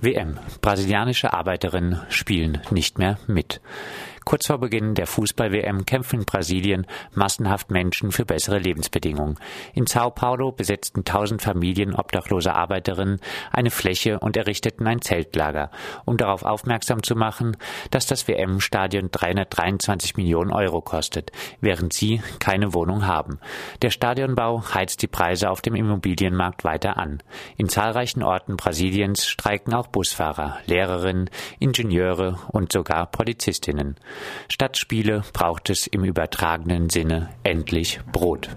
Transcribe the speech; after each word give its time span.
WM. 0.00 0.38
Brasilianische 0.60 1.32
Arbeiterinnen 1.32 2.00
spielen 2.08 2.60
nicht 2.70 2.98
mehr 2.98 3.18
mit. 3.26 3.60
Kurz 4.28 4.48
vor 4.48 4.58
Beginn 4.58 4.96
der 4.96 5.06
Fußball-WM 5.06 5.86
kämpfen 5.86 6.18
in 6.18 6.24
Brasilien 6.26 6.88
massenhaft 7.14 7.70
Menschen 7.70 8.10
für 8.10 8.24
bessere 8.24 8.58
Lebensbedingungen. 8.58 9.38
In 9.72 9.86
Sao 9.86 10.10
Paulo 10.10 10.50
besetzten 10.50 11.04
tausend 11.04 11.42
Familien 11.42 11.94
obdachloser 11.94 12.56
Arbeiterinnen 12.56 13.20
eine 13.52 13.70
Fläche 13.70 14.18
und 14.18 14.36
errichteten 14.36 14.88
ein 14.88 15.00
Zeltlager, 15.00 15.70
um 16.06 16.16
darauf 16.16 16.42
aufmerksam 16.42 17.04
zu 17.04 17.14
machen, 17.14 17.56
dass 17.92 18.06
das 18.06 18.26
WM-Stadion 18.26 19.12
323 19.12 20.16
Millionen 20.16 20.50
Euro 20.50 20.80
kostet, 20.80 21.30
während 21.60 21.92
sie 21.92 22.20
keine 22.40 22.74
Wohnung 22.74 23.06
haben. 23.06 23.38
Der 23.82 23.90
Stadionbau 23.90 24.74
heizt 24.74 25.02
die 25.02 25.06
Preise 25.06 25.50
auf 25.50 25.62
dem 25.62 25.76
Immobilienmarkt 25.76 26.64
weiter 26.64 26.96
an. 26.96 27.22
In 27.56 27.68
zahlreichen 27.68 28.24
Orten 28.24 28.56
Brasiliens 28.56 29.24
streiken 29.28 29.72
auch 29.72 29.86
Busfahrer, 29.86 30.58
Lehrerinnen, 30.66 31.30
Ingenieure 31.60 32.40
und 32.50 32.72
sogar 32.72 33.06
Polizistinnen. 33.06 33.94
Statt 34.48 34.76
Spiele 34.76 35.22
braucht 35.32 35.70
es 35.70 35.86
im 35.86 36.04
übertragenen 36.04 36.90
Sinne 36.90 37.30
endlich 37.42 38.00
Brot. 38.12 38.50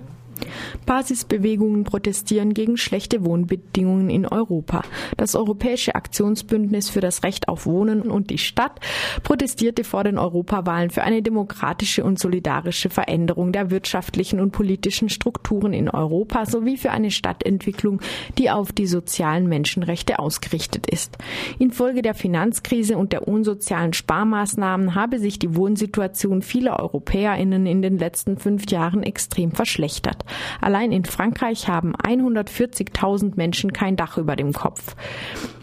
Basisbewegungen 0.86 1.84
protestieren 1.84 2.54
gegen 2.54 2.78
schlechte 2.78 3.26
Wohnbedingungen 3.26 4.10
in 4.10 4.26
Europa. 4.26 4.82
Das 5.18 5.36
Europäische 5.36 5.96
Aktionsbündnis 5.96 6.90
für 6.90 7.02
das 7.02 7.24
Recht 7.24 7.48
auf 7.48 7.66
Wohnen 7.66 8.02
und 8.02 8.30
die 8.30 8.38
Stadt 8.38 8.80
protestierte 9.24 9.84
vor 9.84 10.04
den 10.04 10.18
Europawahlen 10.18 10.90
für 10.90 11.04
eine 11.04 11.22
demokratische 11.22 12.04
und 12.04 12.20
solidarische 12.20 12.90
Veränderung 12.90 13.52
der 13.52 13.70
wirtschaftlichen 13.72 14.40
und 14.40 14.52
politischen 14.52 15.10
Strukturen 15.10 15.74
in 15.74 15.90
Europa 15.90 16.46
sowie 16.46 16.78
für 16.78 16.92
eine 16.92 17.12
Stadtentwicklung, 17.12 18.02
die 18.38 18.50
auf 18.50 18.72
die 18.72 18.88
sozialen 18.88 19.48
Menschenrechte 19.48 20.20
ausgerichtet 20.20 20.88
ist. 20.88 21.18
Infolge 21.60 22.02
der 22.02 22.14
Finanzkrise 22.14 22.98
und 22.98 23.14
der 23.14 23.28
unsozialen 23.28 23.94
Sparmaßnahmen 23.94 24.96
habe 24.96 25.20
sich 25.20 25.40
die 25.40 25.56
Wohnsituation 25.56 26.42
vieler 26.42 26.80
Europäerinnen 26.80 27.66
in 27.66 27.82
den 27.82 27.98
letzten 27.98 28.38
fünf 28.38 28.70
Jahren 28.72 29.04
extrem 29.04 29.52
verschlechtert. 29.52 30.26
Allein 30.62 30.92
in 30.92 31.06
Frankreich 31.06 31.68
haben 31.68 31.96
140.000 31.96 33.34
Menschen 33.36 33.74
kein 33.74 33.96
Dach 33.96 34.18
über 34.18 34.36
dem 34.36 34.54
Kopf. 34.54 34.96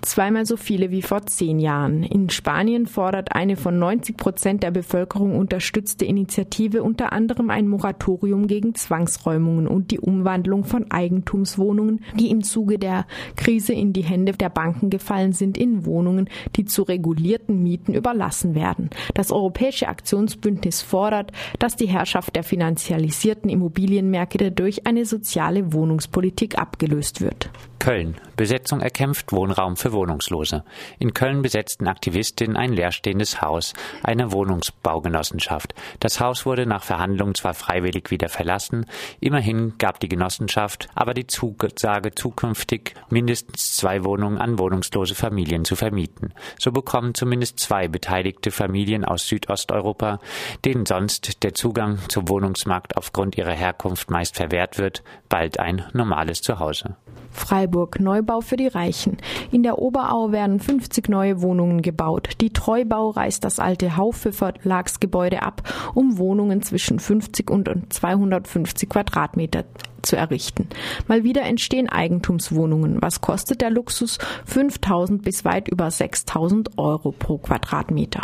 Zweimal 0.02 0.46
so 0.46 0.56
viele 0.56 0.90
wie 0.90 1.02
vor 1.02 1.26
zehn 1.26 1.58
Jahren. 1.58 2.02
In 2.02 2.30
Spanien 2.30 2.86
fordert 2.86 3.34
eine 3.34 3.56
von 3.56 3.78
90 3.78 4.16
Prozent 4.16 4.62
der 4.62 4.70
Bevölkerung 4.70 5.36
unterstützte 5.36 6.04
Initiative 6.04 6.82
unter 6.82 7.12
anderem 7.12 7.50
ein 7.50 7.68
Moratorium 7.68 8.46
gegen 8.46 8.74
Zwangsräumungen 8.74 9.66
und 9.66 9.90
die 9.90 10.00
Umwandlung 10.00 10.64
von 10.64 10.90
Eigentumswohnungen, 10.90 12.04
die 12.14 12.30
im 12.30 12.42
Zuge 12.42 12.78
der 12.78 13.06
Krise 13.36 13.72
in 13.72 13.92
die 13.92 14.04
Hände 14.04 14.32
der 14.32 14.50
Banken 14.50 14.90
gefallen 14.90 15.32
sind, 15.32 15.58
in 15.58 15.84
Wohnungen, 15.84 16.28
die 16.56 16.64
zu 16.64 16.82
regulierten 16.82 17.62
Mieten 17.62 17.94
überlassen 17.94 18.54
werden. 18.54 18.90
Das 19.14 19.32
Europäische 19.32 19.88
Aktionsbündnis 19.88 20.82
fordert, 20.82 21.32
dass 21.58 21.76
die 21.76 21.88
Herrschaft 21.88 22.36
der 22.36 22.44
finanzialisierten 22.44 23.50
Immobilienmärkte 23.50 24.52
durch 24.52 24.86
eine 24.86 25.04
soziale 25.04 25.72
Wohnungspolitik 25.72 26.58
abgelöst 26.58 27.20
wird. 27.20 27.50
Köln. 27.78 28.16
Besetzung 28.36 28.80
erkämpft 28.80 29.32
Wohnraum 29.32 29.76
für 29.76 29.92
Wohnungslose. 29.92 30.64
In 30.98 31.14
Köln 31.14 31.42
besetzten 31.42 31.88
Aktivistinnen 31.88 32.56
ein 32.56 32.72
leerstehendes 32.72 33.40
Haus 33.40 33.72
einer 34.02 34.32
Wohnungsbaugenossenschaft. 34.32 35.74
Das 36.00 36.20
Haus 36.20 36.46
wurde 36.46 36.66
nach 36.66 36.82
Verhandlungen 36.82 37.34
zwar 37.34 37.54
freiwillig 37.54 38.10
wieder 38.10 38.28
verlassen, 38.28 38.86
immerhin 39.20 39.78
gab 39.78 40.00
die 40.00 40.08
Genossenschaft 40.08 40.88
aber 40.94 41.14
die 41.14 41.26
Zusage, 41.26 42.14
zukünftig 42.14 42.94
mindestens 43.10 43.76
zwei 43.76 44.04
Wohnungen 44.04 44.38
an 44.38 44.58
wohnungslose 44.58 45.14
Familien 45.14 45.64
zu 45.64 45.76
vermieten. 45.76 46.32
So 46.58 46.72
bekommen 46.72 47.14
zumindest 47.14 47.60
zwei 47.60 47.88
beteiligte 47.88 48.50
Familien 48.50 49.04
aus 49.04 49.26
Südosteuropa, 49.28 50.20
denen 50.64 50.86
sonst 50.86 51.42
der 51.42 51.54
Zugang 51.54 51.98
zum 52.08 52.28
Wohnungsmarkt 52.28 52.96
aufgrund 52.96 53.38
ihrer 53.38 53.52
Herkunft 53.52 54.10
meist 54.10 54.36
verwehrt 54.36 54.78
wird, 54.78 55.02
bald 55.28 55.58
ein 55.58 55.84
normales 55.92 56.42
Zuhause. 56.42 56.96
Freiburg 57.36 58.00
Neubau 58.00 58.40
für 58.40 58.56
die 58.56 58.66
Reichen. 58.66 59.18
In 59.52 59.62
der 59.62 59.78
Oberau 59.78 60.32
werden 60.32 60.58
50 60.58 61.08
neue 61.08 61.42
Wohnungen 61.42 61.82
gebaut. 61.82 62.30
Die 62.40 62.52
Treubau 62.52 63.10
reißt 63.10 63.44
das 63.44 63.60
alte 63.60 63.96
Haufe 63.96 64.32
Verlagsgebäude 64.32 65.42
ab, 65.42 65.62
um 65.94 66.18
Wohnungen 66.18 66.62
zwischen 66.62 66.98
50 66.98 67.50
und 67.50 67.70
250 67.92 68.88
Quadratmeter 68.88 69.64
zu 70.02 70.16
errichten. 70.16 70.68
Mal 71.08 71.24
wieder 71.24 71.42
entstehen 71.42 71.88
Eigentumswohnungen. 71.88 73.02
Was 73.02 73.20
kostet 73.20 73.60
der 73.60 73.70
Luxus? 73.70 74.18
5000 74.46 75.22
bis 75.22 75.44
weit 75.44 75.68
über 75.68 75.90
6000 75.90 76.78
Euro 76.78 77.12
pro 77.12 77.38
Quadratmeter. 77.38 78.22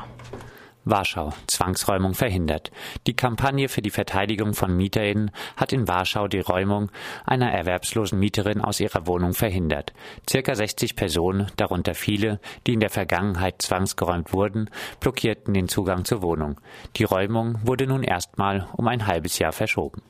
Warschau. 0.85 1.33
Zwangsräumung 1.47 2.15
verhindert. 2.15 2.71
Die 3.07 3.15
Kampagne 3.15 3.69
für 3.69 3.83
die 3.83 3.91
Verteidigung 3.91 4.55
von 4.55 4.77
MieterInnen 4.77 5.31
hat 5.57 5.73
in 5.73 5.87
Warschau 5.87 6.29
die 6.29 6.41
Räumung 6.41 6.91
einer 7.25 7.51
erwerbslosen 7.53 8.19
Mieterin 8.19 8.61
aus 8.61 8.81
ihrer 8.81 9.07
Wohnung 9.07 9.33
verhindert. 9.33 9.93
Circa 10.29 10.55
60 10.55 10.97
Personen, 10.97 11.47
darunter 11.57 11.95
viele, 11.95 12.41
die 12.67 12.75
in 12.75 12.81
der 12.81 12.91
Vergangenheit 12.91 13.63
zwangsgeräumt 13.63 14.33
wurden, 14.33 14.71
blockierten 15.01 15.55
den 15.55 15.69
Zugang 15.69 16.05
zur 16.05 16.23
Wohnung. 16.23 16.61
Die 16.97 17.05
Räumung 17.05 17.59
wurde 17.63 17.87
nun 17.87 18.03
erstmal 18.03 18.69
um 18.73 18.89
ein 18.89 19.07
halbes 19.07 19.39
Jahr 19.39 19.53
verschoben. 19.53 20.03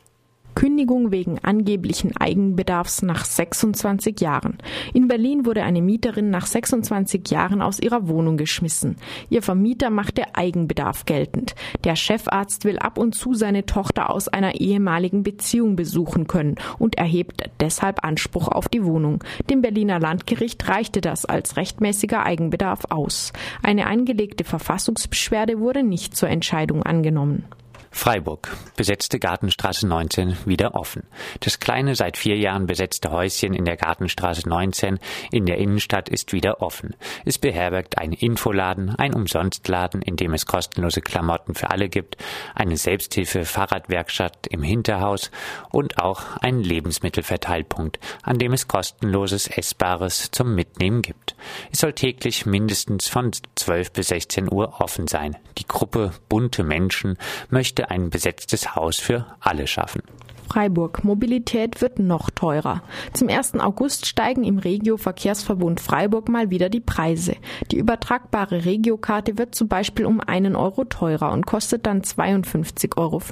Kündigung 0.55 1.11
wegen 1.11 1.39
angeblichen 1.41 2.17
Eigenbedarfs 2.17 3.03
nach 3.03 3.25
26 3.25 4.21
Jahren. 4.21 4.59
In 4.93 5.09
Berlin 5.09 5.47
wurde 5.47 5.63
eine 5.63 5.83
Mieterin 5.83 6.31
nach 6.31 6.47
26 6.47 7.31
Jahren 7.31 7.63
aus 7.63 7.81
ihrer 7.81 8.09
Wohnung 8.09 8.37
geschmissen. 8.37 8.97
Ihr 9.31 9.43
Vermieter 9.43 9.91
machte 9.91 10.35
Eigenbedarf 10.35 11.05
geltend. 11.05 11.55
Der 11.85 11.97
Chefarzt 11.97 12.65
will 12.65 12.79
ab 12.79 12.99
und 12.99 13.15
zu 13.15 13.35
seine 13.35 13.67
Tochter 13.67 14.11
aus 14.11 14.29
einer 14.29 14.61
ehemaligen 14.61 15.23
Beziehung 15.23 15.77
besuchen 15.77 16.27
können 16.27 16.57
und 16.79 16.99
erhebt 16.99 17.51
deshalb 17.61 18.05
Anspruch 18.05 18.49
auf 18.49 18.69
die 18.69 18.85
Wohnung. 18.85 19.25
Dem 19.51 19.63
Berliner 19.63 20.01
Landgericht 20.01 20.69
reichte 20.69 21.01
das 21.01 21.25
als 21.25 21.57
rechtmäßiger 21.57 22.25
Eigenbedarf 22.25 22.87
aus. 22.91 23.33
Eine 23.63 23.87
eingelegte 23.87 24.45
Verfassungsbeschwerde 24.45 25.59
wurde 25.59 25.83
nicht 25.83 26.17
zur 26.17 26.29
Entscheidung 26.29 26.83
angenommen. 26.83 27.45
Freiburg. 27.93 28.49
Besetzte 28.77 29.19
Gartenstraße 29.19 29.87
19 29.87 30.39
wieder 30.47 30.75
offen. 30.75 31.05
Das 31.41 31.61
kleine, 31.61 31.95
seit 31.95 32.17
vier 32.17 32.37
Jahren 32.37 32.67
besetzte 32.67 33.11
Häuschen 33.11 33.55
in 33.55 33.65
der 33.65 33.77
Gartenstraße 33.77 34.49
19 34.49 34.99
in 35.31 35.47
der 35.47 35.59
Innenstadt 35.59 36.09
ist 36.09 36.33
wieder 36.33 36.63
offen. 36.63 36.97
Es 37.25 37.39
beherbergt 37.39 37.99
einen 37.99 38.15
Infoladen, 38.15 38.95
ein 38.97 39.15
Umsonstladen, 39.15 40.03
in 40.03 40.17
dem 40.17 40.33
es 40.33 40.47
kostenlose 40.47 41.03
Klamotten 41.03 41.55
für 41.55 41.71
alle 41.71 41.89
gibt, 41.89 42.17
eine 42.55 42.77
Selbsthilfe-Fahrradwerkstatt 42.77 44.47
im 44.49 44.63
Hinterhaus 44.63 45.31
und 45.71 45.99
auch 45.99 46.39
einen 46.39 46.63
Lebensmittelverteilpunkt, 46.63 48.01
an 48.23 48.39
dem 48.39 48.53
es 48.53 48.67
kostenloses 48.67 49.47
Essbares 49.47 50.31
zum 50.33 50.55
Mitnehmen 50.55 51.03
gibt. 51.03 51.37
Es 51.71 51.81
soll 51.81 51.93
täglich 51.93 52.47
mindestens 52.47 53.09
von 53.09 53.31
12 53.55 53.93
bis 53.93 54.09
16 54.09 54.51
Uhr 54.51 54.81
offen 54.81 55.07
sein. 55.07 55.37
Die 55.59 55.69
Gruppe 55.69 56.13
Bunte 56.29 56.65
Menschen 56.65 57.19
möchte 57.51 57.82
möchte 57.83 57.91
ein 57.91 58.11
besetztes 58.11 58.75
Haus 58.75 58.99
für 58.99 59.27
alle 59.41 59.67
schaffen. 59.67 60.03
Freiburg. 60.49 61.03
Mobilität 61.03 61.81
wird 61.81 61.99
noch 61.99 62.29
teurer. 62.29 62.83
Zum 63.15 63.31
1. 63.31 63.55
August 63.55 64.05
steigen 64.05 64.45
im 64.45 64.59
Regio-Verkehrsverbund 64.59 65.81
Freiburg 65.81 66.29
mal 66.29 66.51
wieder 66.51 66.69
die 66.69 66.81
Preise. 66.81 67.37
Die 67.71 67.79
übertragbare 67.79 68.67
Regiokarte 68.67 69.39
wird 69.39 69.55
zum 69.55 69.69
Beispiel 69.69 70.05
um 70.05 70.21
einen 70.21 70.55
Euro 70.55 70.85
teurer 70.85 71.33
und 71.33 71.47
kostet 71.47 71.87
dann 71.87 72.03
52,50 72.03 72.99
Euro. 72.99 73.23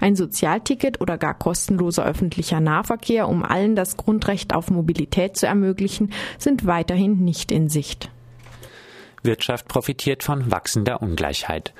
Ein 0.00 0.16
Sozialticket 0.16 1.02
oder 1.02 1.18
gar 1.18 1.34
kostenloser 1.34 2.06
öffentlicher 2.06 2.60
Nahverkehr, 2.60 3.28
um 3.28 3.42
allen 3.42 3.76
das 3.76 3.98
Grundrecht 3.98 4.54
auf 4.54 4.70
Mobilität 4.70 5.36
zu 5.36 5.46
ermöglichen, 5.46 6.10
sind 6.38 6.64
weiterhin 6.64 7.22
nicht 7.22 7.52
in 7.52 7.68
Sicht. 7.68 8.08
Wirtschaft 9.22 9.68
profitiert 9.68 10.22
von 10.22 10.50
wachsender 10.50 11.02
Ungleichheit. 11.02 11.74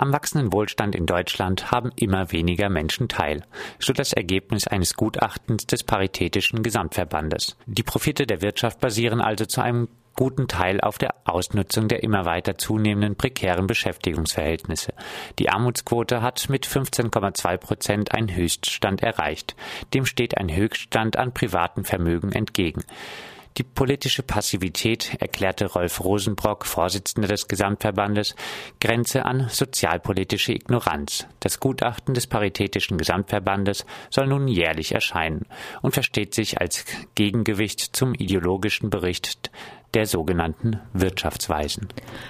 Am 0.00 0.14
wachsenden 0.14 0.50
Wohlstand 0.50 0.94
in 0.94 1.04
Deutschland 1.04 1.70
haben 1.70 1.92
immer 1.94 2.32
weniger 2.32 2.70
Menschen 2.70 3.06
teil, 3.06 3.44
so 3.78 3.92
das 3.92 4.14
Ergebnis 4.14 4.66
eines 4.66 4.94
Gutachtens 4.94 5.66
des 5.66 5.84
Paritätischen 5.84 6.62
Gesamtverbandes. 6.62 7.58
Die 7.66 7.82
Profite 7.82 8.26
der 8.26 8.40
Wirtschaft 8.40 8.80
basieren 8.80 9.20
also 9.20 9.44
zu 9.44 9.60
einem 9.60 9.88
guten 10.16 10.48
Teil 10.48 10.80
auf 10.80 10.96
der 10.96 11.16
Ausnutzung 11.24 11.88
der 11.88 12.02
immer 12.02 12.24
weiter 12.24 12.56
zunehmenden 12.56 13.16
prekären 13.16 13.66
Beschäftigungsverhältnisse. 13.66 14.94
Die 15.38 15.50
Armutsquote 15.50 16.22
hat 16.22 16.48
mit 16.48 16.66
15,2 16.66 17.58
Prozent 17.58 18.14
einen 18.14 18.34
Höchststand 18.34 19.02
erreicht. 19.02 19.54
Dem 19.92 20.06
steht 20.06 20.38
ein 20.38 20.48
Höchststand 20.48 21.18
an 21.18 21.34
privaten 21.34 21.84
Vermögen 21.84 22.32
entgegen. 22.32 22.84
Die 23.58 23.64
politische 23.64 24.22
Passivität, 24.22 25.16
erklärte 25.20 25.66
Rolf 25.66 26.00
Rosenbrock, 26.00 26.64
Vorsitzender 26.64 27.28
des 27.28 27.48
Gesamtverbandes, 27.48 28.36
grenze 28.80 29.24
an 29.24 29.48
sozialpolitische 29.48 30.52
Ignoranz. 30.52 31.26
Das 31.40 31.58
Gutachten 31.58 32.14
des 32.14 32.26
Paritätischen 32.26 32.96
Gesamtverbandes 32.96 33.84
soll 34.08 34.28
nun 34.28 34.46
jährlich 34.46 34.92
erscheinen 34.92 35.46
und 35.82 35.92
versteht 35.92 36.34
sich 36.34 36.60
als 36.60 36.84
Gegengewicht 37.16 37.80
zum 37.96 38.14
ideologischen 38.14 38.88
Bericht 38.88 39.50
der 39.94 40.06
sogenannten 40.06 40.80
Wirtschaftsweisen. 40.92 41.88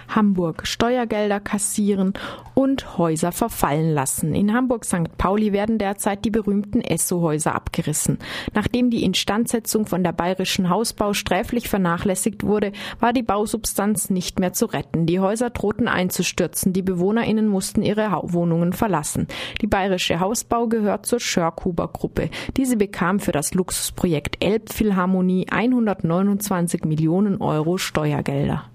Hamburg 0.09 0.67
Steuergelder 0.67 1.41
kassieren 1.41 2.15
und 2.55 2.97
Häuser 2.97 3.33
verfallen 3.33 3.93
lassen. 3.93 4.35
In 4.35 4.55
Hamburg 4.55 4.85
St. 4.85 5.17
Pauli 5.19 5.53
werden 5.53 5.79
derzeit 5.79 6.25
die 6.25 6.31
berühmten 6.31 6.81
Esso-Häuser 6.81 7.55
abgerissen. 7.55 8.19
Nachdem 8.55 8.91
die 8.91 9.05
Instandsetzung 9.05 9.87
von 9.87 10.03
der 10.03 10.13
bayerischen 10.13 10.71
Hausbau 10.71 11.10
sträflich 11.15 11.69
vernachlässigt 11.69 12.45
wurde, 12.45 12.73
war 12.99 13.13
die 13.13 13.23
Bausubstanz 13.23 14.11
nicht 14.11 14.41
mehr 14.41 14.53
zu 14.53 14.67
retten. 14.67 15.07
Die 15.07 15.21
Häuser 15.21 15.51
drohten 15.51 15.89
einzustürzen, 15.89 16.73
die 16.73 16.83
BewohnerInnen 16.83 17.49
mussten 17.49 17.83
ihre 17.83 18.11
Wohnungen 18.23 18.73
verlassen. 18.73 19.27
Die 19.61 19.67
bayerische 19.67 20.21
Hausbau 20.21 20.67
gehört 20.67 21.07
zur 21.07 21.21
Schörkuber 21.21 21.89
Gruppe. 21.89 22.31
Diese 22.57 22.77
bekam 22.77 23.21
für 23.21 23.33
das 23.33 23.55
Luxusprojekt 23.55 24.43
Elbphilharmonie 24.45 25.47
129 25.51 26.85
Millionen 26.85 27.41
Euro 27.41 27.79
Steuergelder. 27.79 28.70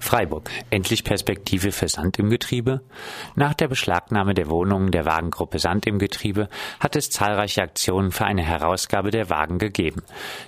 Freiburg. 0.00 0.50
Endlich 0.70 1.04
Perspektive 1.04 1.72
für 1.72 1.88
Sand 1.88 2.18
im 2.18 2.30
Getriebe? 2.30 2.82
Nach 3.34 3.54
der 3.54 3.68
Beschlagnahme 3.68 4.34
der 4.34 4.48
Wohnungen 4.48 4.90
der 4.90 5.04
Wagengruppe 5.04 5.58
Sand 5.58 5.86
im 5.86 5.98
Getriebe 5.98 6.48
hat 6.80 6.96
es 6.96 7.10
zahlreiche 7.10 7.62
Aktionen 7.62 8.10
für 8.10 8.24
eine 8.24 8.42
Herausgabe 8.42 9.10
der 9.10 9.30
Wagen 9.30 9.58
gegeben. 9.58 10.02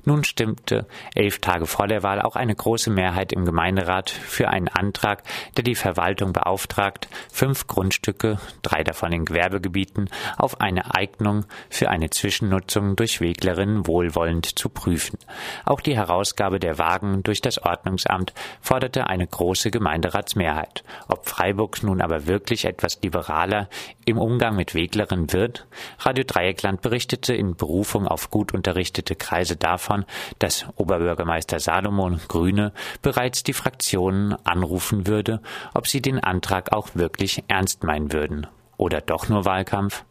Nun 0.04 0.24
stimmte 0.24 0.86
elf 1.14 1.38
Tage 1.38 1.66
vor 1.66 1.86
der 1.88 2.02
Wahl 2.02 2.20
auch 2.22 2.36
eine 2.36 2.54
große 2.54 2.90
Mehrheit 2.90 3.32
im 3.32 3.44
Gemeinderat 3.44 4.10
für 4.10 4.48
einen 4.48 4.68
Antrag, 4.68 5.22
der 5.56 5.64
die 5.64 5.74
Verwaltung 5.74 6.32
beauftragt, 6.32 7.08
fünf 7.32 7.66
Grundstücke, 7.66 8.38
drei 8.62 8.82
davon 8.84 9.12
in 9.12 9.24
Gewerbegebieten, 9.24 10.08
auf 10.36 10.60
eine 10.60 10.94
Eignung 10.94 11.44
für 11.68 11.90
eine 11.90 12.10
Zwischennutzung 12.10 12.96
durch 12.96 13.20
Weglerinnen 13.20 13.86
wohlwollend 13.86 14.58
zu 14.58 14.68
prüfen. 14.68 15.18
Auch 15.64 15.80
die 15.80 15.96
Herausgabe 15.96 16.58
der 16.60 16.78
Wagen 16.78 17.22
durch 17.22 17.40
das 17.40 17.58
Ordnungsamt 17.58 18.32
forderte 18.60 19.06
eine 19.20 19.28
große 19.28 19.70
Gemeinderatsmehrheit. 19.70 20.82
Ob 21.06 21.28
Freiburg 21.28 21.82
nun 21.82 22.00
aber 22.00 22.26
wirklich 22.26 22.64
etwas 22.64 22.98
liberaler 23.02 23.68
im 24.06 24.16
Umgang 24.16 24.56
mit 24.56 24.74
Weglerinnen 24.74 25.32
wird? 25.32 25.66
Radio 25.98 26.24
Dreieckland 26.26 26.80
berichtete 26.80 27.34
in 27.34 27.54
Berufung 27.54 28.08
auf 28.08 28.30
gut 28.30 28.54
unterrichtete 28.54 29.14
Kreise 29.14 29.56
davon, 29.56 30.06
dass 30.38 30.64
Oberbürgermeister 30.76 31.60
Salomon 31.60 32.18
Grüne 32.28 32.72
bereits 33.02 33.42
die 33.42 33.52
Fraktionen 33.52 34.34
anrufen 34.46 35.06
würde, 35.06 35.40
ob 35.74 35.86
sie 35.86 36.00
den 36.00 36.18
Antrag 36.18 36.72
auch 36.72 36.88
wirklich 36.94 37.44
ernst 37.48 37.84
meinen 37.84 38.12
würden. 38.12 38.46
Oder 38.78 39.02
doch 39.02 39.28
nur 39.28 39.44
Wahlkampf? 39.44 40.04